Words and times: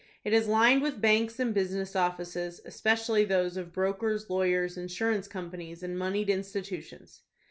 It 0.23 0.33
is 0.33 0.47
lined 0.47 0.81
with 0.81 0.99
banks 0.99 1.39
and 1.39 1.53
business 1.53 1.95
offices, 1.95 2.59
especially 2.65 3.23
those 3.23 3.55
of 3.55 3.71
brokers, 3.71 4.31
lawyers, 4.31 4.75
insurance 4.75 5.27
companies, 5.27 5.83
and 5.83 5.95
moneyed 5.95 6.27
institutions. 6.27 7.21